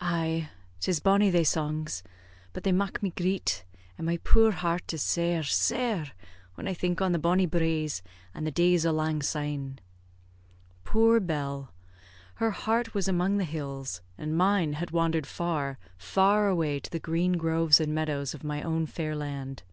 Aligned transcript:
"Ay, 0.00 0.48
'tis 0.78 1.00
bonnie 1.00 1.28
thae 1.32 1.42
songs; 1.42 2.04
but 2.52 2.62
they 2.62 2.70
mak' 2.70 3.02
me 3.02 3.10
greet, 3.10 3.64
an' 3.98 4.04
my 4.04 4.16
puir 4.18 4.52
heart 4.52 4.94
is 4.94 5.02
sair, 5.02 5.42
sair 5.42 6.12
when 6.54 6.68
I 6.68 6.72
think 6.72 7.00
on 7.00 7.10
the 7.10 7.18
bonnie 7.18 7.46
braes 7.48 8.00
and 8.32 8.46
the 8.46 8.52
days 8.52 8.86
o'lang 8.86 9.22
syne." 9.22 9.80
Poor 10.84 11.18
Bell! 11.18 11.74
Her 12.36 12.52
heart 12.52 12.94
was 12.94 13.08
among 13.08 13.38
the 13.38 13.44
hills, 13.44 14.02
and 14.16 14.36
mine 14.38 14.74
had 14.74 14.92
wandered 14.92 15.26
far, 15.26 15.80
far 15.98 16.46
away 16.46 16.78
to 16.78 16.88
the 16.88 17.00
green 17.00 17.32
groves 17.32 17.80
and 17.80 17.92
meadows 17.92 18.34
of 18.34 18.44
my 18.44 18.62
own 18.62 18.86
fair 18.86 19.16
land. 19.16 19.64